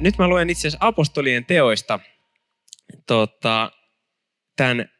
[0.00, 2.00] Nyt mä luen itse asiassa apostolien teoista
[3.06, 3.72] tota,
[4.56, 4.90] tämän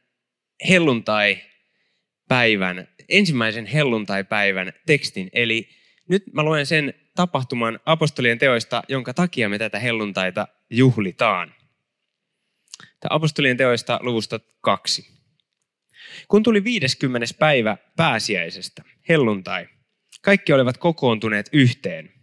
[0.69, 5.31] helluntai-päivän, ensimmäisen helluntai-päivän tekstin.
[5.33, 5.69] Eli
[6.09, 11.55] nyt mä luen sen tapahtuman apostolien teoista, jonka takia me tätä helluntaita juhlitaan.
[13.01, 15.19] Tämä apostolien teoista luvusta kaksi.
[16.29, 17.27] Kun tuli 50.
[17.39, 19.69] päivä pääsiäisestä, helluntai,
[20.23, 22.18] kaikki olivat kokoontuneet yhteen.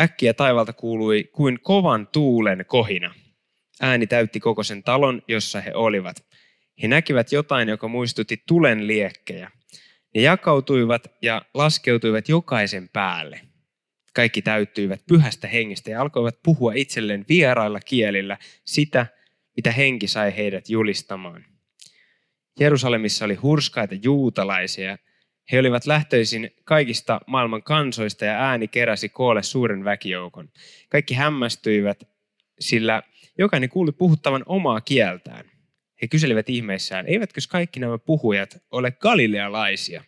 [0.00, 3.14] Äkkiä taivalta kuului kuin kovan tuulen kohina.
[3.80, 6.16] Ääni täytti koko sen talon, jossa he olivat.
[6.82, 9.50] He näkivät jotain, joka muistutti tulen liekkejä.
[10.14, 13.40] Ne jakautuivat ja laskeutuivat jokaisen päälle.
[14.14, 19.06] Kaikki täyttyivät pyhästä hengestä ja alkoivat puhua itselleen vierailla kielillä sitä,
[19.56, 21.44] mitä henki sai heidät julistamaan.
[22.60, 24.98] Jerusalemissa oli hurskaita juutalaisia.
[25.52, 30.48] He olivat lähtöisin kaikista maailman kansoista ja ääni keräsi koolle suuren väkijoukon.
[30.88, 32.08] Kaikki hämmästyivät,
[32.60, 33.02] sillä
[33.38, 35.44] jokainen kuuli puhuttavan omaa kieltään.
[36.02, 40.04] He kyselivät ihmeissään, eivätkö kaikki nämä puhujat ole galilealaisia?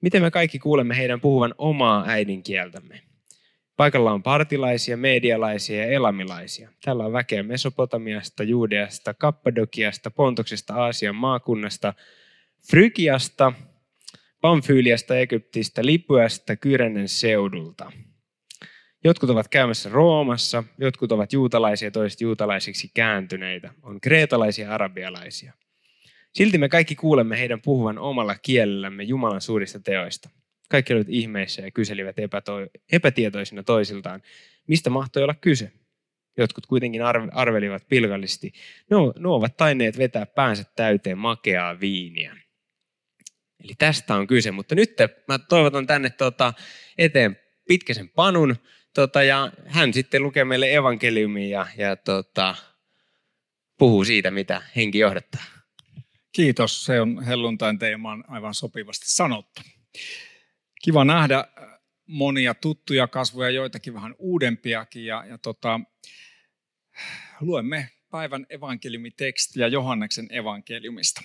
[0.00, 3.00] Miten me kaikki kuulemme heidän puhuvan omaa äidinkieltämme?
[3.76, 6.70] Paikalla on partilaisia, medialaisia ja elamilaisia.
[6.84, 11.94] Täällä on väkeä Mesopotamiasta, Juudeasta, Kappadokiasta, Pontoksesta, Aasian maakunnasta,
[12.70, 13.52] Frygiasta,
[14.40, 17.92] Pamfyyliasta, Egyptistä, Lipuasta, Kyrenen seudulta.
[19.04, 23.74] Jotkut ovat käymässä Roomassa, jotkut ovat juutalaisia, toiset juutalaisiksi kääntyneitä.
[23.82, 25.52] On kreetalaisia ja arabialaisia.
[26.32, 30.30] Silti me kaikki kuulemme heidän puhuvan omalla kielellämme Jumalan suurista teoista.
[30.70, 34.22] Kaikki olivat ihmeissä ja kyselivät epäto- epätietoisina toisiltaan,
[34.68, 35.72] mistä mahtoi olla kyse.
[36.38, 38.52] Jotkut kuitenkin arvelivat pilkallisesti.
[38.90, 42.36] No, nuo ovat taineet vetää päänsä täyteen makeaa viiniä.
[43.64, 44.96] Eli tästä on kyse, mutta nyt
[45.28, 46.52] mä toivotan tänne tota,
[46.98, 47.36] eteen
[47.68, 48.56] pitkäsen panun,
[48.94, 52.54] tota, ja hän sitten lukee meille evankeliumia ja, ja tota,
[53.78, 55.44] puhuu siitä, mitä henki johdattaa.
[56.32, 59.62] Kiitos, se on helluntain teemaan aivan sopivasti sanottu.
[60.82, 61.44] Kiva nähdä
[62.06, 65.06] monia tuttuja kasvoja, joitakin vähän uudempiakin.
[65.06, 65.80] Ja, ja tota,
[67.40, 71.20] luemme päivän evankeliumitekstiä Johanneksen evankeliumista.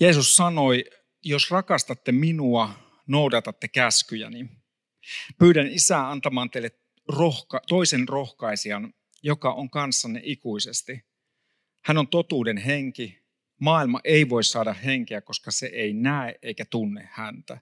[0.00, 0.84] Jeesus sanoi,
[1.22, 2.70] jos rakastatte minua,
[3.06, 4.48] noudatatte käskyjäni.
[5.38, 6.70] Pyydän isää antamaan teille
[7.08, 11.04] rohka, toisen rohkaisijan, joka on kanssanne ikuisesti.
[11.84, 13.24] Hän on totuuden henki,
[13.60, 17.60] Maailma ei voi saada henkeä, koska se ei näe eikä tunne häntä.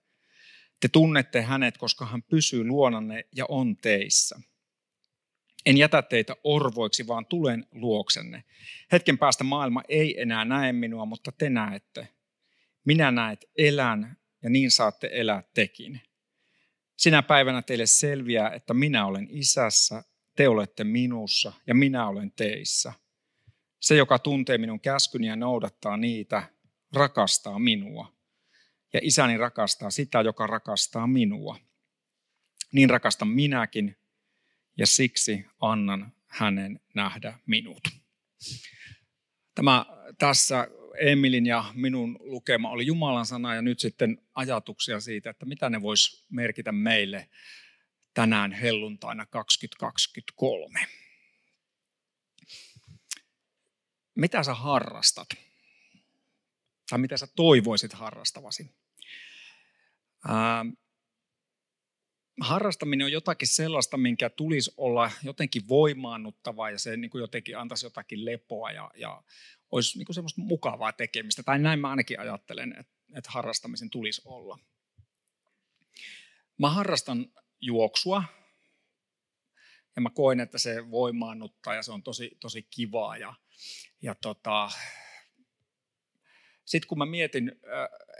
[0.80, 4.40] Te tunnette hänet, koska hän pysyy luonanne ja on teissä.
[5.66, 8.44] En jätä teitä orvoiksi, vaan tulen luoksenne.
[8.92, 12.08] Hetken päästä maailma ei enää näe minua, mutta te näette.
[12.84, 16.00] Minä näet elän ja niin saatte elää tekin.
[16.96, 20.04] Sinä päivänä teille selviää, että minä olen isässä,
[20.36, 22.92] te olette minussa ja minä olen teissä.
[23.80, 26.42] Se, joka tuntee minun käskyni ja noudattaa niitä,
[26.92, 28.12] rakastaa minua.
[28.92, 31.58] Ja isäni rakastaa sitä, joka rakastaa minua.
[32.72, 33.96] Niin rakastan minäkin,
[34.78, 37.88] ja siksi annan hänen nähdä minut.
[39.54, 39.86] Tämä
[40.18, 40.68] tässä
[41.00, 45.82] Emilin ja minun lukema oli Jumalan sana ja nyt sitten ajatuksia siitä, että mitä ne
[45.82, 47.28] vois merkitä meille
[48.14, 50.86] tänään helluntaina 2023
[54.14, 55.28] mitä sä harrastat?
[56.90, 58.70] Tai mitä sä toivoisit harrastavasi?
[60.28, 60.64] Ää,
[62.40, 67.86] harrastaminen on jotakin sellaista, minkä tulisi olla jotenkin voimaannuttavaa ja se niin kuin jotenkin antaisi
[67.86, 69.22] jotakin lepoa ja, ja
[69.72, 71.42] olisi niin kuin semmoista mukavaa tekemistä.
[71.42, 74.58] Tai näin mä ainakin ajattelen, että, että harrastamisen tulisi olla.
[76.58, 78.24] Mä harrastan juoksua
[79.96, 83.34] ja mä koen, että se voimaannuttaa ja se on tosi, tosi kivaa ja,
[84.02, 84.70] ja tota,
[86.64, 87.52] sitten kun mä mietin,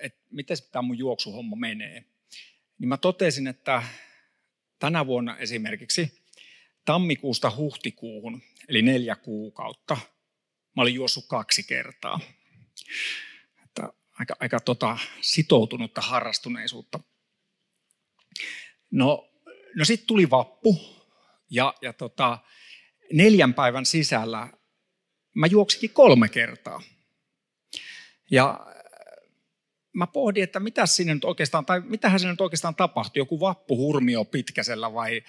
[0.00, 2.05] että miten tämä mun juoksuhomma menee,
[2.78, 3.82] niin mä totesin, että
[4.78, 6.22] tänä vuonna esimerkiksi
[6.84, 9.96] tammikuusta huhtikuuhun, eli neljä kuukautta,
[10.76, 12.20] mä olin juossut kaksi kertaa.
[13.64, 17.00] Että aika, aika tota sitoutunutta harrastuneisuutta.
[18.90, 19.28] No,
[19.74, 20.80] no sitten tuli vappu
[21.50, 22.38] ja, ja tota,
[23.12, 24.48] neljän päivän sisällä
[25.34, 26.82] mä juoksikin kolme kertaa.
[28.30, 28.66] Ja
[29.92, 34.24] mä pohdin, että mitä sinne nyt oikeastaan, tai mitähän sinne nyt oikeastaan tapahtui, joku vappuhurmio
[34.24, 35.22] pitkäsellä vai,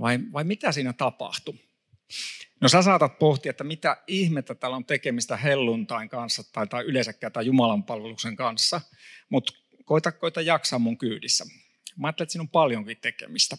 [0.00, 1.54] vai, vai mitä siinä tapahtui.
[2.60, 7.32] No sä saatat pohtia, että mitä ihmettä täällä on tekemistä helluntain kanssa tai, tai yleensäkään
[7.32, 8.80] tai Jumalan palveluksen kanssa,
[9.28, 9.52] mutta
[9.84, 11.44] koita, koita jaksaa mun kyydissä.
[11.96, 13.56] Mä ajattelen, että siinä on paljonkin tekemistä.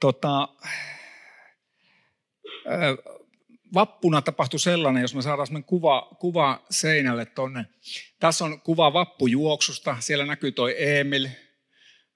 [0.00, 0.48] Tota,
[3.74, 7.64] vappuna tapahtui sellainen, jos me saadaan sellainen kuva, kuva seinälle tonne.
[8.20, 9.96] Tässä on kuva vappujuoksusta.
[10.00, 11.28] Siellä näkyy toi Emil.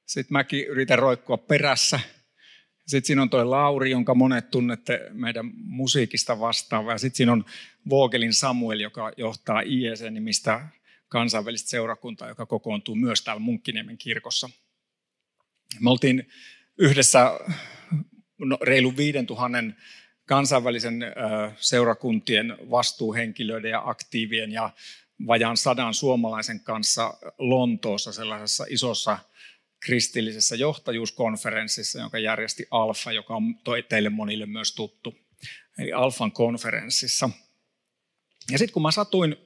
[0.06, 2.00] Sitten mäkin yritän roikkua perässä.
[2.86, 6.92] Sitten siinä on toi Lauri, jonka monet tunnette meidän musiikista vastaava.
[6.92, 7.44] Ja sitten siinä on
[7.88, 10.68] Vogelin Samuel, joka johtaa IEC-nimistä
[11.08, 14.50] kansainvälistä seurakuntaa, joka kokoontuu myös täällä Munkkiniemen kirkossa.
[15.80, 16.28] Me oltiin
[16.78, 17.40] yhdessä
[18.38, 19.58] no, reilu 5000
[20.26, 21.04] kansainvälisen
[21.56, 24.70] seurakuntien vastuuhenkilöiden ja aktiivien ja
[25.26, 29.18] vajaan sadan suomalaisen kanssa Lontoossa sellaisessa isossa
[29.86, 33.42] kristillisessä johtajuuskonferenssissa, jonka järjesti Alfa, joka on
[33.88, 35.18] teille monille myös tuttu.
[35.78, 37.30] Eli Alfan konferenssissa.
[38.50, 39.36] Ja sitten kun mä satuin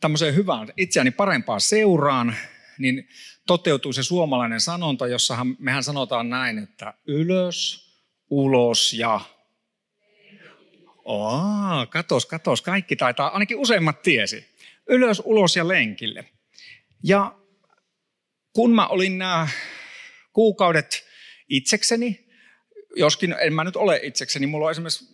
[0.00, 2.36] tämmöiseen hyvään, itseäni parempaan seuraan,
[2.78, 3.08] niin
[3.46, 7.90] toteutui se suomalainen sanonta, jossa mehän sanotaan näin, että ylös,
[8.30, 9.20] ulos ja
[11.04, 14.46] Oh, katos, katos, kaikki taitaa, ainakin useimmat tiesi.
[14.88, 16.24] Ylös, ulos ja lenkille.
[17.02, 17.34] Ja
[18.52, 19.48] kun mä olin nämä
[20.32, 21.04] kuukaudet
[21.48, 22.30] itsekseni,
[22.96, 25.04] joskin en mä nyt ole itsekseni, mulla on esimerkiksi,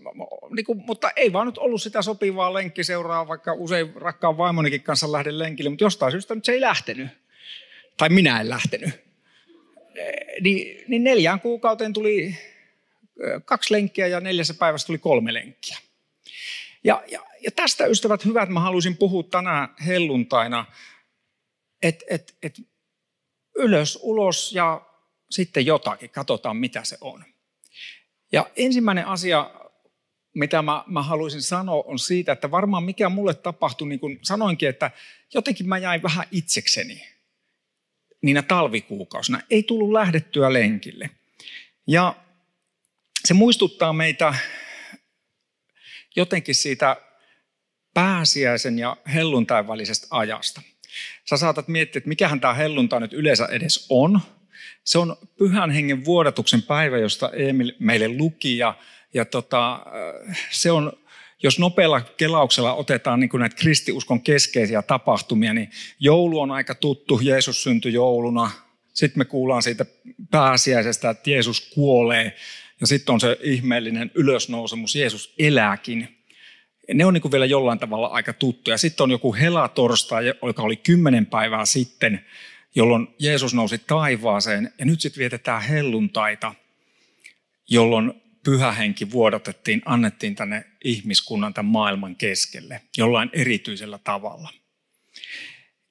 [0.51, 5.13] niin kuin, mutta ei vaan nyt ollut sitä sopivaa lenkkiseuraa, vaikka usein rakkaan vaimonikin kanssa
[5.13, 7.09] lähden lenkille, mutta jostain syystä nyt se ei lähtenyt.
[7.97, 8.91] Tai minä en lähtenyt.
[10.41, 12.37] Niin, niin neljään kuukauteen tuli
[13.45, 15.77] kaksi lenkkiä ja neljässä päivässä tuli kolme lenkkiä.
[16.85, 20.67] Ja, ja, ja tästä ystävät hyvät mä haluaisin puhua tänään helluntaina,
[21.83, 22.61] että et, et
[23.57, 24.87] ylös, ulos ja
[25.31, 27.25] sitten jotakin, katsotaan mitä se on.
[28.33, 29.51] Ja ensimmäinen asia,
[30.35, 34.69] mitä mä, mä haluaisin sanoa, on siitä, että varmaan mikä mulle tapahtui, niin kuin sanoinkin,
[34.69, 34.91] että
[35.35, 37.09] jotenkin mä jäin vähän itsekseni
[38.23, 39.41] niinä talvikuukausina.
[39.51, 41.11] Ei tullut lähdettyä lenkille.
[41.87, 42.17] Ja
[43.25, 44.35] se muistuttaa meitä
[46.17, 46.97] jotenkin siitä
[47.95, 50.63] pääsiäisen ja helluntain välisestä ajasta.
[51.31, 54.21] Sä saatat miettiä, että mikähän tämä helluntai nyt yleensä edes on.
[54.87, 58.75] Se on pyhän hengen vuodatuksen päivä, josta Emil meille luki ja,
[59.15, 59.87] ja tota,
[60.51, 60.93] se on
[61.43, 67.63] jos nopealla kelauksella otetaan niin näitä kristiuskon keskeisiä tapahtumia, niin joulu on aika tuttu, Jeesus
[67.63, 68.51] syntyi jouluna.
[68.93, 69.87] Sitten me kuullaan siitä
[70.31, 72.37] pääsiäisestä, että Jeesus kuolee
[72.81, 76.09] ja sitten on se ihmeellinen ylösnousemus, Jeesus elääkin.
[76.95, 78.79] Ne on niin vielä jollain tavalla aika tuttuja.
[78.79, 82.25] Sitten on joku helatorstai, joka oli kymmenen päivää sitten,
[82.77, 84.73] jolloin Jeesus nousi taivaaseen.
[84.79, 86.55] Ja nyt sitten vietetään helluntaita,
[87.71, 94.51] jolloin pyhä henki vuodatettiin, annettiin tänne ihmiskunnan tämän maailman keskelle jollain erityisellä tavalla.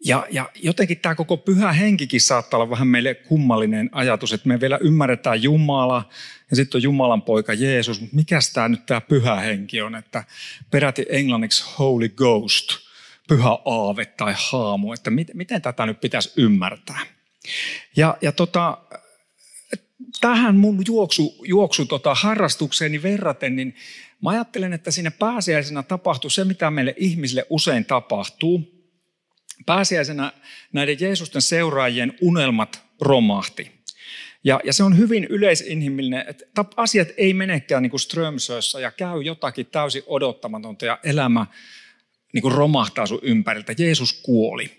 [0.05, 4.59] Ja, ja jotenkin tämä koko pyhä henkikin saattaa olla vähän meille kummallinen ajatus, että me
[4.59, 6.09] vielä ymmärretään Jumala
[6.49, 10.23] ja sitten on Jumalan poika Jeesus, mutta mikä tämä nyt tämä pyhä henki on, että
[10.71, 12.84] peräti englanniksi Holy Ghost,
[13.27, 16.99] pyhä aave tai haamu, että mit, miten tätä nyt pitäisi ymmärtää.
[17.95, 18.77] Ja, ja tota,
[20.21, 23.75] tähän mun juoksu, juoksu tota, harrastukseeni verraten, niin
[24.23, 28.61] mä ajattelen, että siinä pääsiäisenä tapahtuu se, mitä meille ihmisille usein tapahtuu–
[29.65, 30.31] pääsiäisenä
[30.73, 33.71] näiden Jeesusten seuraajien unelmat romahti.
[34.43, 39.21] Ja, ja se on hyvin yleisinhimillinen, että asiat ei menekään niin kuin Strömsössä ja käy
[39.21, 41.45] jotakin täysin odottamatonta ja elämä
[42.35, 43.73] niin kuin romahtaa sun ympäriltä.
[43.77, 44.71] Jeesus kuoli.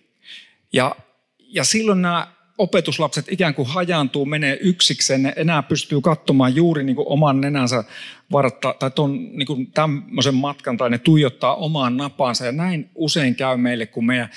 [0.72, 0.96] Ja,
[1.38, 2.26] ja silloin nämä
[2.58, 7.84] opetuslapset ikään kuin hajaantuu, menee yksikseen, ne enää pystyy katsomaan juuri niin kuin oman nenänsä
[8.32, 12.46] vartta, tai ton, niin kuin tämmöisen matkan, tai ne tuijottaa omaan napaansa.
[12.46, 14.28] Ja näin usein käy meille, kun me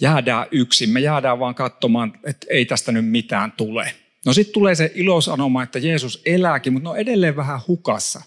[0.00, 0.90] jäädään yksin.
[0.90, 3.94] Me jäädään vaan katsomaan, että ei tästä nyt mitään tule.
[4.26, 8.22] No sitten tulee se ilosanoma, että Jeesus elääkin, mutta ne on edelleen vähän hukassa.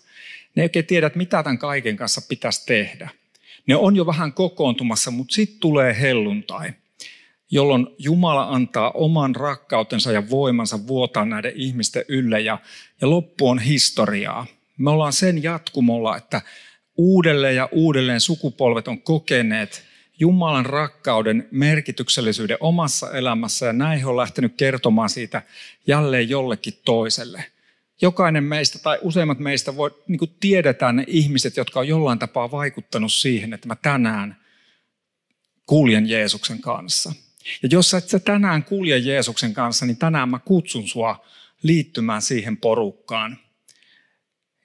[0.56, 3.21] Ne ei oikein tiedä, että mitä tämän kaiken kanssa pitäisi tehdä.
[3.72, 6.74] Ne on jo vähän kokoontumassa, mutta sitten tulee helluntai
[7.52, 12.58] jolloin Jumala antaa oman rakkautensa ja voimansa vuotaa näiden ihmisten ylle ja,
[13.02, 14.46] ja loppu on historiaa.
[14.78, 16.42] Me ollaan sen jatkumolla, että
[16.98, 19.84] uudelleen ja uudelleen sukupolvet on kokeneet
[20.20, 25.42] Jumalan rakkauden merkityksellisyyden omassa elämässä ja näin he on lähtenyt kertomaan siitä
[25.88, 27.46] jälleen jollekin toiselle.
[28.02, 32.52] Jokainen meistä tai useimmat meistä voi, niin kuin tiedetään ne ihmiset, jotka on jollain tapaa
[32.52, 34.38] vaikuttanut siihen, että mä tänään
[35.66, 37.14] kuljen Jeesuksen kanssa.
[37.64, 41.26] Ja jos et sä tänään kulje Jeesuksen kanssa, niin tänään mä kutsun sua
[41.64, 43.38] liittymään siihen porukkaan.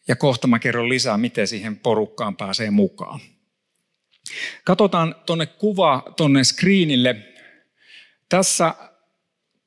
[0.09, 3.21] Ja kohta mä kerron lisää, miten siihen porukkaan pääsee mukaan.
[4.65, 7.17] Katsotaan tuonne kuva tuonne screenille.
[8.29, 8.75] Tässä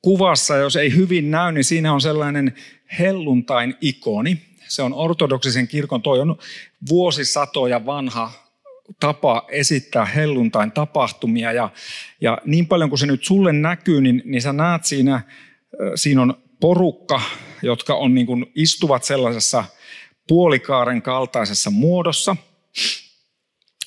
[0.02, 2.54] kuvassa, jos ei hyvin näy, niin siinä on sellainen
[2.98, 4.42] helluntain ikoni.
[4.68, 6.38] Se on ortodoksisen kirkon, toi on
[6.88, 8.32] vuosisatoja vanha
[9.00, 11.52] tapa esittää helluntain tapahtumia.
[11.52, 11.70] Ja,
[12.20, 15.22] ja niin paljon kuin se nyt sulle näkyy, niin, niin sä näet siinä,
[15.94, 17.20] siinä on porukka,
[17.62, 19.64] jotka on niin kuin istuvat sellaisessa
[20.28, 22.36] puolikaaren kaltaisessa muodossa.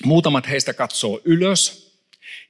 [0.06, 1.84] Muutamat heistä katsoo ylös.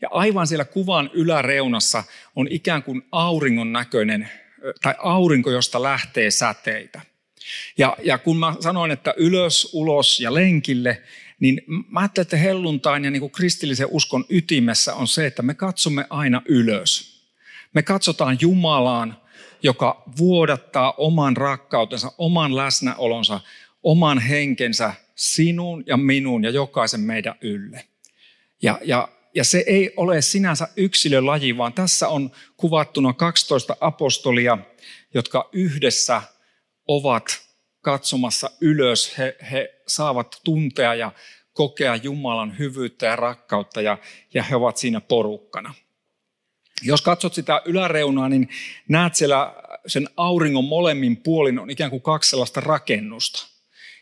[0.01, 2.03] Ja aivan siellä kuvan yläreunassa
[2.35, 4.29] on ikään kuin auringon näköinen,
[4.81, 7.01] tai aurinko, josta lähtee säteitä.
[7.77, 11.01] Ja, ja kun mä sanoin, että ylös, ulos ja lenkille,
[11.39, 15.53] niin mä ajattelen, että helluntain ja niin kuin kristillisen uskon ytimessä on se, että me
[15.53, 17.21] katsomme aina ylös.
[17.73, 19.17] Me katsotaan Jumalaan,
[19.63, 23.39] joka vuodattaa oman rakkautensa, oman läsnäolonsa,
[23.83, 27.85] oman henkensä sinun ja minun ja jokaisen meidän ylle.
[28.61, 34.57] Ja, ja, ja se ei ole sinänsä yksilölaji, vaan tässä on kuvattuna 12 apostolia,
[35.13, 36.21] jotka yhdessä
[36.87, 37.25] ovat
[37.81, 39.17] katsomassa ylös.
[39.17, 41.11] He, he saavat tuntea ja
[41.53, 43.97] kokea Jumalan hyvyyttä ja rakkautta ja,
[44.33, 45.73] ja he ovat siinä porukkana.
[46.81, 48.49] Jos katsot sitä yläreunaa, niin
[48.89, 49.55] näet siellä
[49.87, 53.47] sen auringon molemmin puolin on ikään kuin kaksi sellaista rakennusta.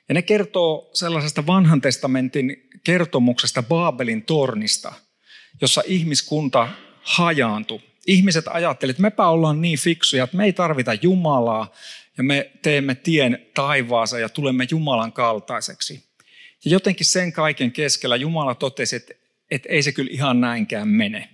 [0.09, 4.93] Ja ne kertoo sellaisesta vanhan testamentin kertomuksesta Baabelin tornista,
[5.61, 6.67] jossa ihmiskunta
[7.01, 7.79] hajaantui.
[8.07, 11.73] Ihmiset ajattelivat, että mepä ollaan niin fiksuja, että me ei tarvita Jumalaa
[12.17, 16.03] ja me teemme tien taivaansa ja tulemme Jumalan kaltaiseksi.
[16.65, 19.13] Ja jotenkin sen kaiken keskellä Jumala totesi, että,
[19.51, 21.29] että ei se kyllä ihan näinkään mene.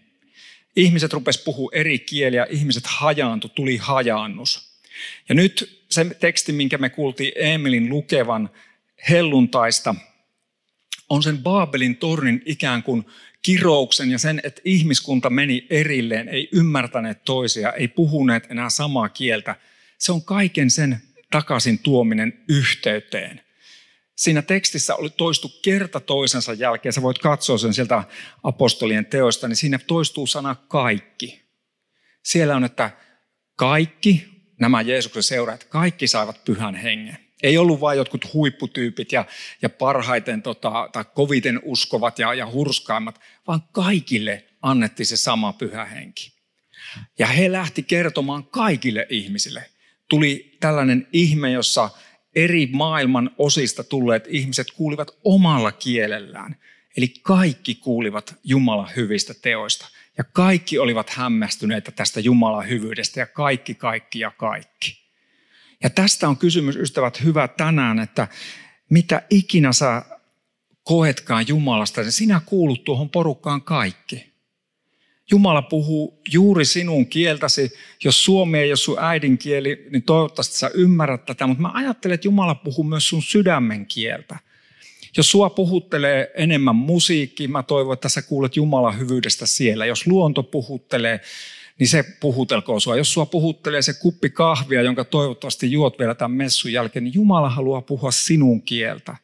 [0.75, 4.79] Ihmiset rupes puhua eri kieliä, ihmiset hajaantu, tuli hajaannus.
[5.29, 8.49] Ja nyt se teksti, minkä me kuultiin Emilin lukevan
[9.09, 9.95] helluntaista,
[11.09, 13.05] on sen Baabelin tornin ikään kuin
[13.41, 19.55] kirouksen ja sen, että ihmiskunta meni erilleen, ei ymmärtäneet toisia, ei puhuneet enää samaa kieltä.
[19.97, 21.01] Se on kaiken sen
[21.31, 23.41] takaisin tuominen yhteyteen
[24.17, 28.03] siinä tekstissä oli toistu kerta toisensa jälkeen, sä voit katsoa sen sieltä
[28.43, 31.41] apostolien teoista, niin siinä toistuu sana kaikki.
[32.23, 32.91] Siellä on, että
[33.55, 34.27] kaikki
[34.59, 37.26] nämä Jeesuksen seuraajat, kaikki saivat pyhän hengen.
[37.43, 39.25] Ei ollut vain jotkut huipputyypit ja,
[39.61, 45.85] ja parhaiten tota, tai koviten uskovat ja, ja hurskaimmat, vaan kaikille annettiin se sama pyhä
[45.85, 46.31] henki.
[47.19, 49.65] Ja he lähti kertomaan kaikille ihmisille.
[50.09, 51.89] Tuli tällainen ihme, jossa
[52.35, 56.55] eri maailman osista tulleet ihmiset kuulivat omalla kielellään.
[56.97, 59.87] Eli kaikki kuulivat Jumalan hyvistä teoista.
[60.17, 65.06] Ja kaikki olivat hämmästyneitä tästä Jumalan hyvyydestä ja kaikki, kaikki ja kaikki.
[65.83, 68.27] Ja tästä on kysymys, ystävät, hyvä tänään, että
[68.89, 70.03] mitä ikinä sä
[70.83, 74.27] koetkaan Jumalasta, niin sinä kuulut tuohon porukkaan kaikki.
[75.31, 77.73] Jumala puhuu juuri sinun kieltäsi.
[78.03, 81.47] Jos suomi ei ole sun äidinkieli, niin toivottavasti sä ymmärrät tätä.
[81.47, 84.39] Mutta mä ajattelen, että Jumala puhuu myös sun sydämen kieltä.
[85.17, 89.85] Jos sua puhuttelee enemmän musiikki, mä toivon, että sä kuulet Jumalan hyvyydestä siellä.
[89.85, 91.19] Jos luonto puhuttelee,
[91.79, 92.97] niin se puhutelkoon sua.
[92.97, 97.49] Jos sua puhuttelee se kuppi kahvia, jonka toivottavasti juot vielä tämän messun jälkeen, niin Jumala
[97.49, 99.15] haluaa puhua sinun kieltä.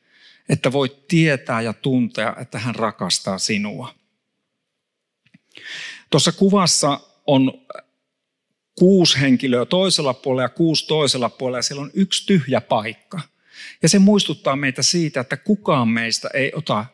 [0.50, 3.96] Että voit tietää ja tuntea, että hän rakastaa sinua.
[6.10, 7.54] Tuossa kuvassa on
[8.76, 13.22] kuusi henkilöä toisella puolella ja kuusi toisella puolella ja siellä on yksi tyhjä paikka.
[13.82, 16.86] Ja se muistuttaa meitä siitä, että kukaan meistä ei ota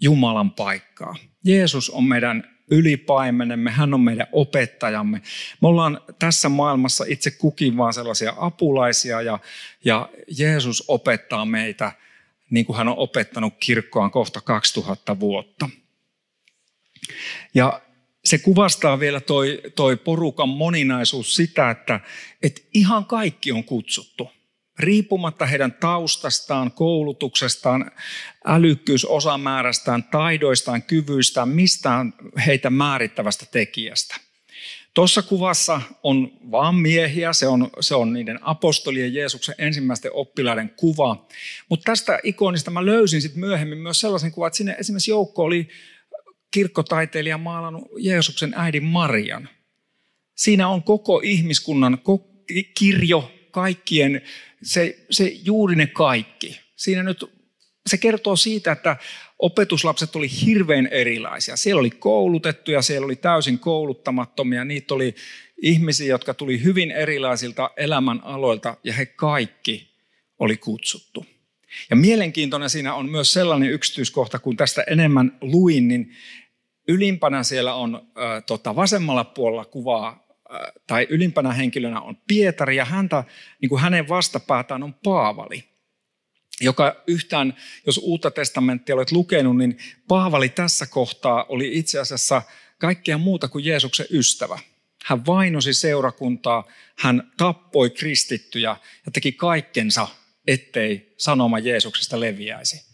[0.00, 1.16] Jumalan paikkaa.
[1.44, 5.22] Jeesus on meidän ylipaimenemme, hän on meidän opettajamme.
[5.62, 9.38] Me ollaan tässä maailmassa itse kukin vaan sellaisia apulaisia ja,
[9.84, 10.08] ja
[10.38, 11.92] Jeesus opettaa meitä
[12.50, 15.68] niin kuin hän on opettanut kirkkoaan kohta 2000 vuotta.
[17.54, 17.82] Ja
[18.24, 22.00] se kuvastaa vielä toi, toi porukan moninaisuus sitä, että,
[22.42, 24.30] että ihan kaikki on kutsuttu.
[24.78, 27.90] Riippumatta heidän taustastaan, koulutuksestaan,
[28.44, 32.14] älykkyysosamäärästään, taidoistaan, kyvyistään, mistään
[32.46, 34.16] heitä määrittävästä tekijästä.
[34.94, 41.26] Tuossa kuvassa on vaan miehiä, se on, se on niiden apostolien Jeesuksen ensimmäisten oppilaiden kuva.
[41.68, 45.68] Mutta tästä ikonista mä löysin sitten myöhemmin myös sellaisen kuvan, että sinne esimerkiksi joukko oli
[46.50, 49.48] kirkkotaiteilija maalannut Jeesuksen äidin Marian.
[50.34, 51.98] Siinä on koko ihmiskunnan
[52.78, 54.22] kirjo, kaikkien,
[54.62, 56.60] se, se juuri ne kaikki.
[56.76, 57.24] Siinä nyt
[57.86, 58.96] se kertoo siitä, että
[59.38, 61.56] opetuslapset oli hirveän erilaisia.
[61.56, 65.14] Siellä oli koulutettuja, siellä oli täysin kouluttamattomia, niitä oli
[65.62, 69.88] ihmisiä, jotka tuli hyvin erilaisilta elämän aloilta ja he kaikki
[70.38, 71.26] oli kutsuttu.
[71.90, 76.12] Ja mielenkiintoinen siinä on myös sellainen yksityiskohta, kun tästä enemmän luin, niin
[76.88, 80.25] ylimpänä siellä on äh, tota, vasemmalla puolella kuvaa,
[80.86, 83.24] tai ylimpänä henkilönä on Pietari, ja häntä,
[83.60, 85.76] niin kuin hänen vastapäätään on Paavali
[86.60, 92.42] joka yhtään, jos uutta testamenttia olet lukenut, niin Paavali tässä kohtaa oli itse asiassa
[92.78, 94.58] kaikkea muuta kuin Jeesuksen ystävä.
[95.04, 96.64] Hän vainosi seurakuntaa,
[96.98, 100.08] hän tappoi kristittyjä ja teki kaikkensa,
[100.46, 102.86] ettei sanoma Jeesuksesta leviäisi.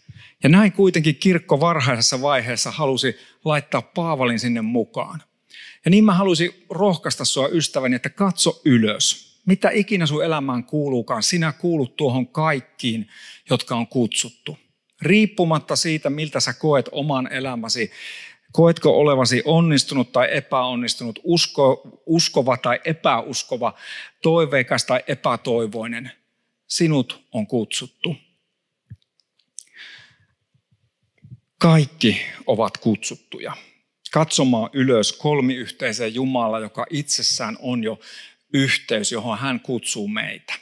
[0.43, 5.23] Ja näin kuitenkin kirkko varhaisessa vaiheessa halusi laittaa Paavalin sinne mukaan.
[5.85, 9.33] Ja niin mä haluaisin rohkaista sua ystäväni, että katso ylös.
[9.45, 13.09] Mitä ikinä sun elämään kuuluukaan, sinä kuulut tuohon kaikkiin,
[13.49, 14.57] jotka on kutsuttu.
[15.01, 17.91] Riippumatta siitä, miltä sä koet oman elämäsi,
[18.51, 23.73] koetko olevasi onnistunut tai epäonnistunut, usko, uskova tai epäuskova,
[24.21, 26.11] toiveikas tai epätoivoinen,
[26.67, 28.15] sinut on kutsuttu.
[31.57, 33.53] Kaikki ovat kutsuttuja
[34.13, 37.99] katsomaan ylös kolmiyhteiseen Jumala, joka itsessään on jo
[38.53, 40.53] yhteys, johon hän kutsuu meitä.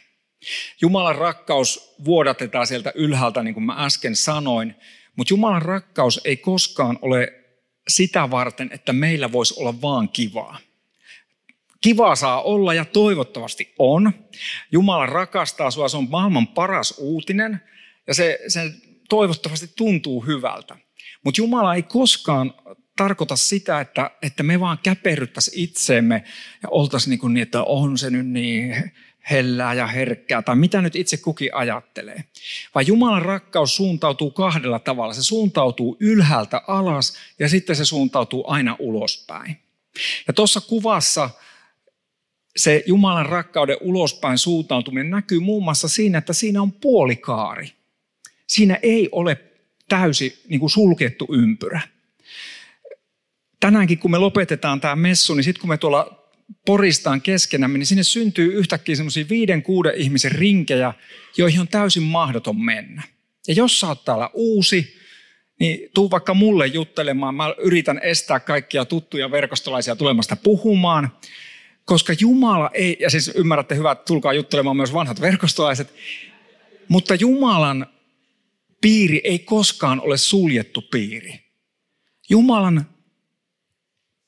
[0.82, 4.76] Jumalan rakkaus vuodatetaan sieltä ylhäältä, niin kuin mä äsken sanoin,
[5.16, 7.34] mutta Jumalan rakkaus ei koskaan ole
[7.88, 10.58] sitä varten, että meillä voisi olla vaan kivaa.
[11.82, 14.12] Kivaa saa olla ja toivottavasti on.
[14.72, 17.62] Jumala rakastaa sinua, se on maailman paras uutinen
[18.08, 18.74] ja se, se
[19.10, 20.78] toivottavasti tuntuu hyvältä.
[21.24, 22.54] Mutta Jumala ei koskaan
[22.98, 26.24] tarkoita sitä, että, että me vaan käperryttäisiin itseemme
[26.64, 28.92] ja oltaisiin niin, kuin niin, että on se nyt niin
[29.32, 32.24] hellää ja herkkää, tai mitä nyt itse kukin ajattelee.
[32.76, 35.14] Vai Jumalan rakkaus suuntautuu kahdella tavalla.
[35.14, 39.58] Se suuntautuu ylhäältä alas ja sitten se suuntautuu aina ulospäin.
[40.28, 41.30] Ja tuossa kuvassa
[42.58, 47.74] se Jumalan rakkauden ulospäin suuntautuminen näkyy muun muassa siinä, että siinä on puolikaari.
[48.48, 49.38] Siinä ei ole
[49.90, 51.82] täysi niin kuin sulkettu ympyrä
[53.62, 56.22] tänäänkin kun me lopetetaan tämä messu, niin sitten kun me tuolla
[56.66, 60.94] poristaan keskenämme, niin sinne syntyy yhtäkkiä semmoisia viiden, kuuden ihmisen rinkejä,
[61.38, 63.04] joihin on täysin mahdoton mennä.
[63.48, 64.98] Ja jos sä oot täällä uusi,
[65.60, 67.36] niin tuu vaikka mulle juttelemaan.
[67.36, 71.12] Mä yritän estää kaikkia tuttuja verkostolaisia tulemasta puhumaan,
[71.86, 75.94] koska Jumala ei, ja siis ymmärrätte hyvä, että tulkaa juttelemaan myös vanhat verkostolaiset,
[76.88, 77.88] mutta Jumalan
[78.82, 81.40] piiri ei koskaan ole suljettu piiri.
[82.30, 82.86] Jumalan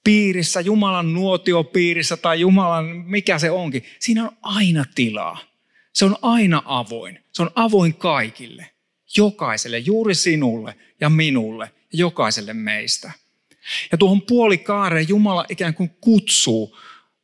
[0.04, 5.40] piirissä, Jumalan nuotiopiirissä tai Jumalan, mikä se onkin, siinä on aina tilaa.
[5.94, 7.20] Se on aina avoin.
[7.32, 8.70] Se on avoin kaikille.
[9.18, 13.12] Jokaiselle, juuri sinulle ja minulle ja jokaiselle meistä.
[13.92, 16.78] Ja tuohon puolikaareen Jumala ikään kuin kutsuu.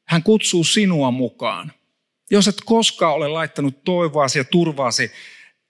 [0.05, 1.71] Hän kutsuu sinua mukaan.
[2.31, 5.11] Jos et koskaan ole laittanut toivoasi ja turvaasi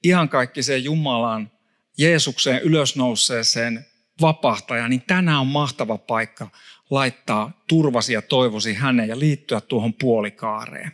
[0.03, 1.51] ihan kaikkiseen Jumalaan,
[1.97, 3.85] Jeesukseen ylösnouseeseen
[4.21, 6.47] vapahtaja, niin tänään on mahtava paikka
[6.89, 10.91] laittaa turvasi ja toivosi häneen ja liittyä tuohon puolikaareen.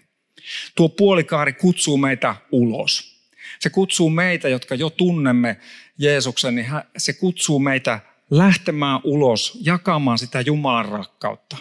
[0.75, 3.15] Tuo puolikaari kutsuu meitä ulos.
[3.59, 5.59] Se kutsuu meitä, jotka jo tunnemme
[5.97, 7.99] Jeesuksen, niin se kutsuu meitä
[8.31, 11.57] lähtemään ulos, jakamaan sitä Jumalan rakkautta.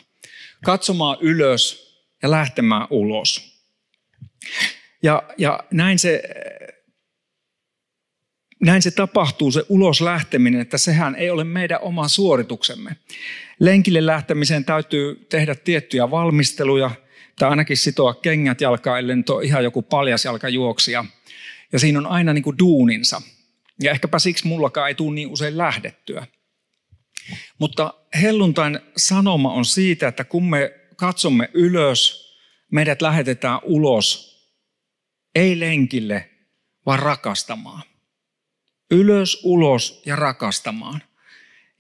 [0.64, 3.54] Katsomaan ylös ja lähtemään ulos.
[5.02, 6.22] Ja, ja näin se
[8.64, 12.96] näin se tapahtuu, se ulos lähteminen, että sehän ei ole meidän oma suorituksemme.
[13.60, 16.90] Lenkille lähtemiseen täytyy tehdä tiettyjä valmisteluja,
[17.38, 21.04] tai ainakin sitoa kengät jalkaan, ellei nyt ole ihan joku paljas jalkajuoksija.
[21.72, 23.22] Ja siinä on aina niin kuin duuninsa.
[23.82, 26.26] Ja ehkäpä siksi mullakaan ei tule niin usein lähdettyä.
[27.58, 32.24] Mutta helluntain sanoma on siitä, että kun me katsomme ylös,
[32.72, 34.34] meidät lähetetään ulos,
[35.34, 36.30] ei lenkille,
[36.86, 37.82] vaan rakastamaan
[38.90, 41.02] ylös, ulos ja rakastamaan.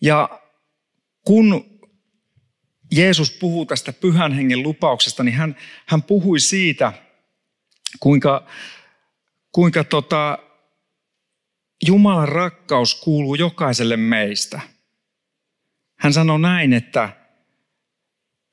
[0.00, 0.40] Ja
[1.24, 1.74] kun
[2.92, 6.92] Jeesus puhuu tästä pyhän hengen lupauksesta, niin hän, hän puhui siitä,
[8.00, 8.46] kuinka,
[9.52, 10.38] kuinka tota,
[11.86, 14.60] Jumalan rakkaus kuuluu jokaiselle meistä.
[15.98, 17.08] Hän sanoi näin, että,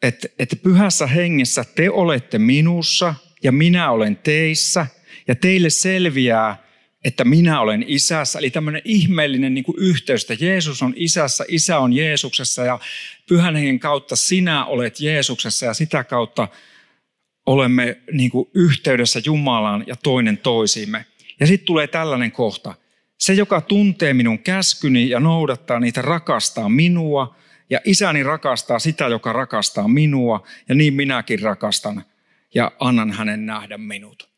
[0.02, 4.88] että, että pyhässä hengessä te olette minussa ja minä olen teissä
[5.28, 6.64] ja teille selviää,
[7.04, 8.40] että minä olen isässä.
[8.40, 12.80] Eli tämmöinen ihmeellinen niin kuin yhteys, että Jeesus on isässä, isä on Jeesuksessa ja
[13.30, 16.48] pyhän hengen kautta sinä olet Jeesuksessa ja sitä kautta
[17.46, 21.06] olemme niin kuin yhteydessä Jumalaan ja toinen toisiimme.
[21.40, 22.76] Ja sitten tulee tällainen kohta.
[23.18, 27.36] Se, joka tuntee minun käskyni ja noudattaa niitä, rakastaa minua.
[27.70, 30.48] Ja isäni rakastaa sitä, joka rakastaa minua.
[30.70, 32.04] Ja niin minäkin rakastan
[32.56, 34.31] ja annan hänen nähdä minut.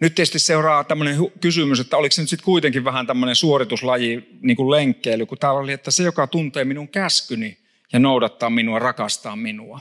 [0.00, 4.56] Nyt tietysti seuraa tämmöinen kysymys, että oliko se nyt sitten kuitenkin vähän tämmöinen suorituslaji, niin
[4.56, 7.58] kuin lenkkeily, kun täällä oli, että se, joka tuntee minun käskyni
[7.92, 9.80] ja noudattaa minua, rakastaa minua.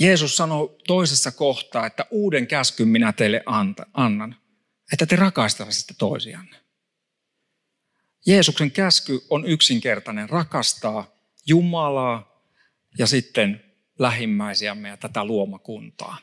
[0.00, 3.42] Jeesus sanoi toisessa kohtaa, että uuden käskyn minä teille
[3.94, 4.36] annan,
[4.92, 6.56] että te rakastaisitte toisianne.
[8.26, 12.42] Jeesuksen käsky on yksinkertainen, rakastaa Jumalaa
[12.98, 13.65] ja sitten
[13.98, 16.16] lähimmäisiämme ja tätä luomakuntaa.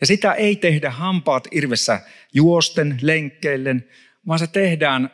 [0.00, 2.00] Ja sitä ei tehdä hampaat irvessä
[2.34, 3.88] juosten, lenkkeillen,
[4.26, 5.10] vaan se tehdään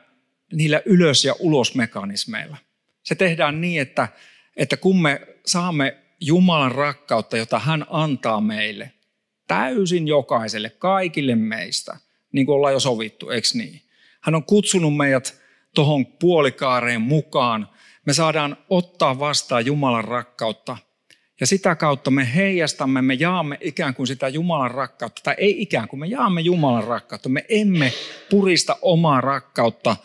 [0.53, 2.57] niillä ylös- ja ulosmekanismeilla.
[3.03, 4.09] Se tehdään niin, että,
[4.57, 8.93] että kun me saamme Jumalan rakkautta, jota hän antaa meille,
[9.47, 11.97] täysin jokaiselle, kaikille meistä,
[12.33, 13.83] niin kuin ollaan jo sovittu, eikö niin?
[14.21, 15.41] Hän on kutsunut meidät
[15.75, 17.69] tuohon puolikaareen mukaan.
[18.07, 20.77] Me saadaan ottaa vastaan Jumalan rakkautta–
[21.41, 25.89] ja sitä kautta me heijastamme, me jaamme ikään kuin sitä Jumalan rakkautta, tai ei ikään
[25.89, 27.29] kuin, me jaamme Jumalan rakkautta.
[27.29, 27.93] Me emme
[28.31, 29.97] purista omaa rakkautta,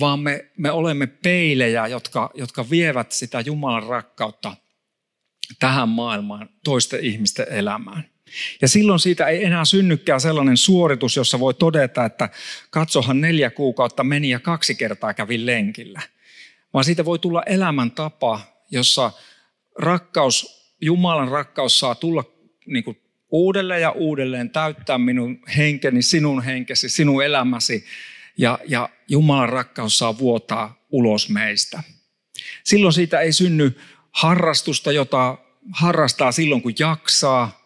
[0.00, 4.56] vaan me, me olemme peilejä, jotka, jotka vievät sitä Jumalan rakkautta
[5.58, 8.12] tähän maailmaan, toisten ihmisten elämään.
[8.62, 12.28] Ja silloin siitä ei enää synnykään sellainen suoritus, jossa voi todeta, että
[12.70, 16.00] katsohan neljä kuukautta meni ja kaksi kertaa kävin lenkillä.
[16.74, 19.12] Vaan siitä voi tulla elämäntapa, jossa
[19.78, 22.24] rakkaus, Jumalan rakkaus saa tulla
[22.66, 27.84] niin kuin uudelleen ja uudelleen täyttää minun henkeni, sinun henkesi, sinun elämäsi.
[28.38, 31.82] Ja, ja Jumalan rakkaus saa vuotaa ulos meistä.
[32.64, 33.78] Silloin siitä ei synny
[34.10, 35.38] harrastusta, jota
[35.72, 37.62] harrastaa silloin kun jaksaa.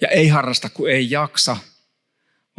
[0.00, 1.56] Ja ei harrasta kun ei jaksa–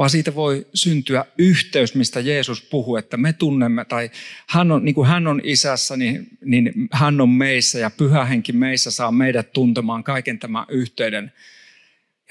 [0.01, 4.11] vaan siitä voi syntyä yhteys, mistä Jeesus puhuu, että me tunnemme, tai
[4.47, 8.51] hän on, niin kuin hän on isässä, niin, niin hän on meissä, ja pyhä henki
[8.51, 11.33] meissä saa meidät tuntemaan kaiken tämän yhteyden.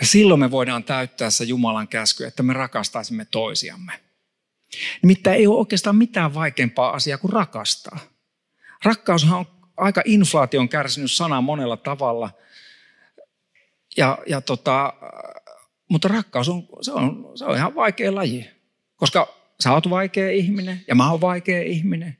[0.00, 3.92] Ja silloin me voidaan täyttää se Jumalan käsky, että me rakastaisimme toisiamme.
[5.02, 7.98] Nimittäin ei ole oikeastaan mitään vaikeampaa asiaa kuin rakastaa.
[8.84, 12.30] Rakkaushan on aika inflaation kärsinyt sana monella tavalla.
[13.96, 14.92] Ja, ja tota,
[15.90, 18.50] mutta rakkaus on, se on, se on ihan vaikea laji,
[18.96, 22.16] koska sä oot vaikea ihminen ja mä oon vaikea ihminen.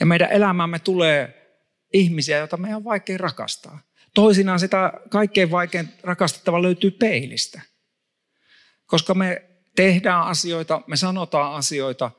[0.00, 1.46] Ja meidän elämämme tulee
[1.92, 3.80] ihmisiä, joita meidän on vaikea rakastaa.
[4.14, 7.60] Toisinaan sitä kaikkein vaikein rakastettava löytyy peilistä.
[8.86, 9.42] Koska me
[9.76, 12.10] tehdään asioita, me sanotaan asioita,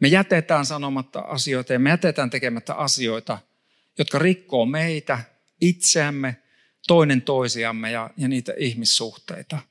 [0.00, 3.38] me jätetään sanomatta asioita ja me jätetään tekemättä asioita,
[3.98, 5.18] jotka rikkoo meitä,
[5.60, 6.36] itseämme,
[6.86, 9.58] toinen toisiamme ja, ja niitä ihmissuhteita–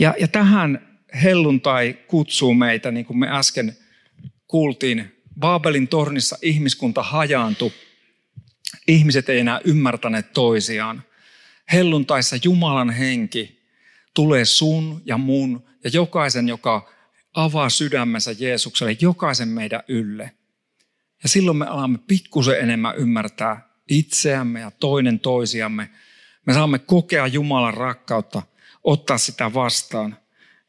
[0.00, 3.76] ja, ja tähän helluntai kutsuu meitä, niin kuin me äsken
[4.46, 7.72] kuultiin, Baabelin tornissa ihmiskunta hajaantui.
[8.88, 11.02] Ihmiset ei enää ymmärtäneet toisiaan.
[11.72, 13.62] Helluntaissa Jumalan henki
[14.14, 16.90] tulee sun ja mun ja jokaisen, joka
[17.34, 20.32] avaa sydämensä Jeesukselle, jokaisen meidän ylle.
[21.22, 25.90] Ja silloin me alamme pikkusen enemmän ymmärtää itseämme ja toinen toisiamme.
[26.46, 28.42] Me saamme kokea Jumalan rakkautta
[28.84, 30.16] ottaa sitä vastaan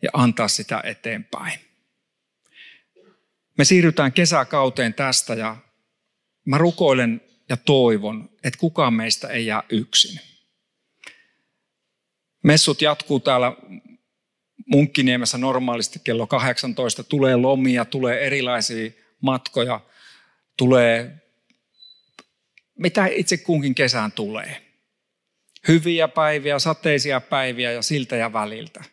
[0.02, 1.60] ja antaa sitä eteenpäin.
[3.58, 5.58] Me siirrytään kesäkauteen tästä ja
[6.45, 10.19] mä rukoilen ja toivon, että kukaan meistä ei jää yksin.
[12.43, 13.54] Messut jatkuu täällä
[14.65, 17.04] Munkkiniemessä normaalisti kello 18.
[17.04, 19.80] Tulee lomia, tulee erilaisia matkoja,
[20.58, 21.21] tulee
[22.80, 24.71] mitä itse kunkin kesään tulee
[25.67, 28.84] hyviä päiviä, sateisia päiviä ja siltä ja väliltä.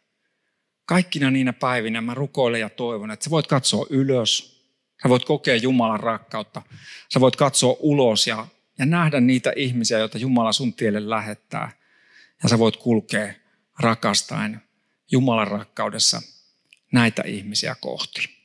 [0.85, 4.63] Kaikkina niinä päivinä mä rukoilen ja toivon, että sä voit katsoa ylös,
[5.03, 6.63] sä voit kokea Jumalan rakkautta,
[7.13, 8.47] sä voit katsoa ulos ja,
[8.79, 11.71] ja nähdä niitä ihmisiä, joita Jumala sun tielle lähettää.
[12.43, 13.35] Ja sä voit kulkea
[13.79, 14.63] rakastaen
[15.11, 16.23] Jumalan rakkaudessa
[16.93, 18.39] näitä ihmisiä kohti.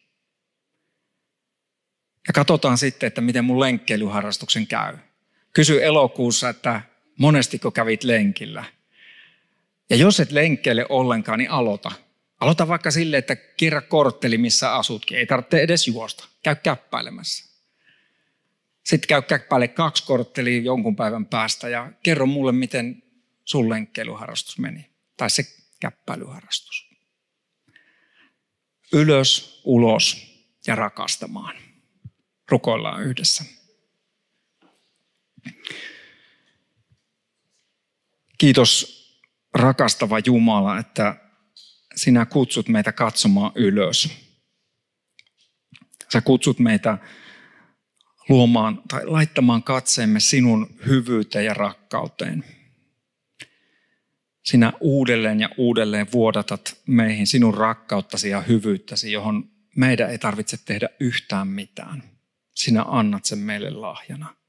[2.28, 4.98] Ja katsotaan sitten, että miten mun lenkkeilyharrastuksen käy.
[5.54, 6.82] Kysy elokuussa, että
[7.18, 8.64] monestiko kävit lenkillä.
[9.90, 11.92] Ja jos et lenkkeile ollenkaan, niin aloita.
[12.40, 15.18] Aloita vaikka sille, että kirja kortteli, missä asutkin.
[15.18, 16.28] Ei tarvitse edes juosta.
[16.44, 17.54] Käy käppäilemässä.
[18.84, 23.04] Sitten käy käppäile kaksi korttelia jonkun päivän päästä ja kerro mulle, miten
[23.46, 24.90] sun lenkkeilyharrastus meni.
[25.18, 25.44] Tai se
[25.80, 26.90] käppäilyharrastus.
[28.94, 30.34] Ylös, ulos
[30.68, 31.56] ja rakastamaan.
[32.50, 33.44] Rukoillaan yhdessä.
[38.44, 39.04] Kiitos
[39.54, 41.16] rakastava Jumala, että
[41.96, 44.10] sinä kutsut meitä katsomaan ylös.
[46.14, 46.98] Sä kutsut meitä
[48.30, 52.44] luomaan tai laittamaan katseemme sinun hyvyyteen ja rakkauteen.
[54.46, 60.90] Sinä uudelleen ja uudelleen vuodatat meihin sinun rakkauttasi ja hyvyyttäsi, johon meidän ei tarvitse tehdä
[61.00, 62.04] yhtään mitään.
[62.56, 64.43] Sinä annat sen meille lahjana.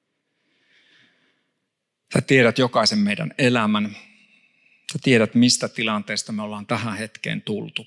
[2.14, 3.96] Sä tiedät jokaisen meidän elämän.
[4.92, 7.87] Sä tiedät, mistä tilanteesta me ollaan tähän hetkeen tultu.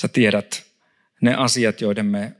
[0.00, 0.66] Sä tiedät
[1.20, 2.36] ne asiat, joiden me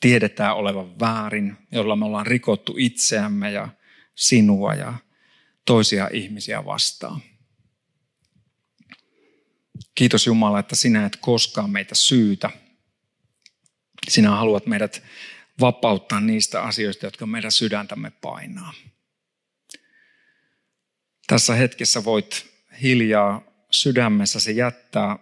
[0.00, 3.68] tiedetään olevan väärin, jolla me ollaan rikottu itseämme ja
[4.14, 4.94] sinua ja
[5.64, 7.20] toisia ihmisiä vastaan.
[9.94, 12.50] Kiitos Jumala, että sinä et koskaan meitä syytä.
[14.08, 15.02] Sinä haluat meidät
[15.60, 18.72] vapauttaa niistä asioista, jotka meidän sydäntämme painaa.
[21.26, 22.46] Tässä hetkessä voit
[22.82, 25.18] hiljaa sydämessäsi jättää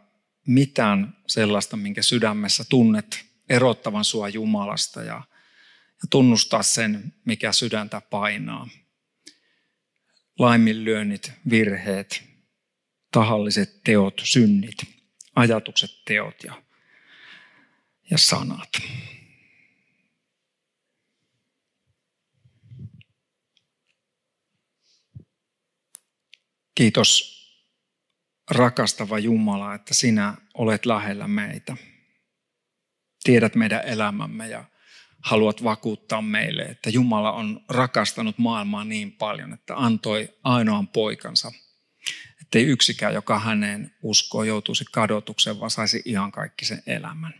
[0.47, 5.23] mitään sellaista, minkä sydämessä tunnet erottavan sua Jumalasta ja,
[6.03, 8.69] ja tunnustaa sen, mikä sydäntä painaa.
[10.39, 12.25] Laiminlyönnit, virheet,
[13.13, 14.77] tahalliset teot, synnit,
[15.37, 16.63] ajatukset, teot ja,
[18.11, 18.69] ja sanat.
[26.81, 27.41] Kiitos
[28.51, 31.77] rakastava Jumala, että sinä olet lähellä meitä.
[33.23, 34.65] Tiedät meidän elämämme ja
[35.25, 41.53] haluat vakuuttaa meille, että Jumala on rakastanut maailmaa niin paljon, että antoi ainoan poikansa,
[42.41, 47.35] ettei yksikään, joka häneen uskoo, joutuisi kadotukseen, vaan saisi ihan kaikki sen elämän.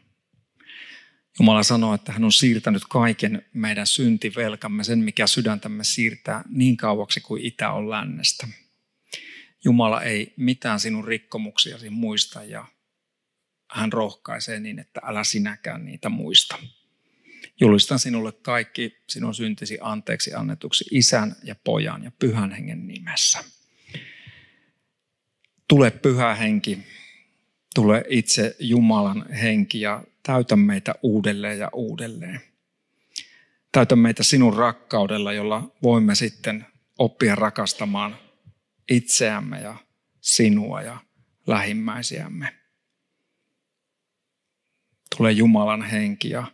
[1.39, 7.21] Jumala sanoo, että hän on siirtänyt kaiken meidän syntivelkamme, sen mikä sydäntämme siirtää niin kauaksi
[7.21, 8.47] kuin itä on lännestä.
[9.65, 12.67] Jumala ei mitään sinun rikkomuksiasi muista ja
[13.71, 16.59] hän rohkaisee niin, että älä sinäkään niitä muista.
[17.61, 23.45] Julistan sinulle kaikki sinun syntisi anteeksi annetuksi isän ja pojan ja pyhän hengen nimessä.
[25.69, 26.79] Tule pyhä henki,
[27.75, 32.41] tule itse Jumalan henki ja täytä meitä uudelleen ja uudelleen.
[33.73, 36.67] Täytä meitä sinun rakkaudella, jolla voimme sitten
[36.99, 38.30] oppia rakastamaan
[38.91, 39.77] itseämme ja
[40.21, 40.99] sinua ja
[41.47, 42.57] lähimmäisiämme.
[45.17, 46.53] Tule Jumalan henki ja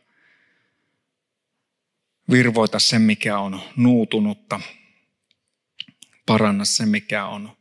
[2.31, 4.61] virvoita se, mikä on nuutunutta.
[6.27, 7.57] Paranna se, mikä on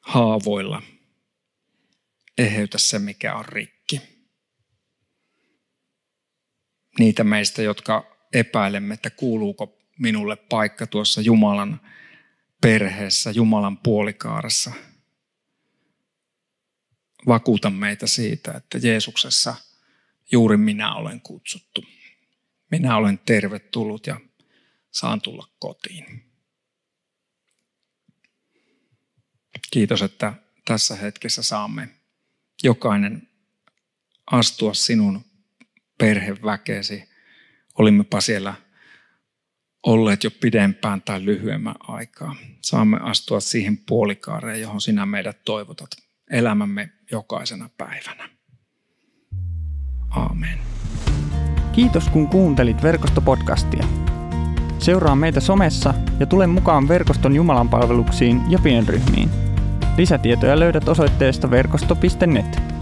[0.00, 0.82] haavoilla.
[2.38, 4.00] Eheytä se, mikä on rikki.
[6.98, 11.80] Niitä meistä, jotka epäilemme, että kuuluuko minulle paikka tuossa Jumalan
[12.64, 14.72] perheessä, Jumalan puolikaarassa.
[17.26, 19.54] Vakuuta meitä siitä, että Jeesuksessa
[20.32, 21.84] juuri minä olen kutsuttu.
[22.70, 24.20] Minä olen tervetullut ja
[24.90, 26.24] saan tulla kotiin.
[29.70, 30.32] Kiitos, että
[30.64, 31.88] tässä hetkessä saamme
[32.62, 33.28] jokainen
[34.30, 35.24] astua sinun
[35.98, 37.08] perheväkeesi.
[37.78, 38.54] Olimmepa siellä
[39.86, 42.36] olleet jo pidempään tai lyhyemmän aikaa.
[42.62, 45.90] Saamme astua siihen puolikaareen, johon sinä meidät toivotat
[46.30, 48.28] elämämme jokaisena päivänä.
[50.10, 50.58] Aamen.
[51.72, 53.84] Kiitos kun kuuntelit verkostopodcastia.
[54.78, 59.30] Seuraa meitä somessa ja tule mukaan verkoston Jumalan palveluksiin ja pienryhmiin.
[59.96, 62.73] Lisätietoja löydät osoitteesta verkosto.net.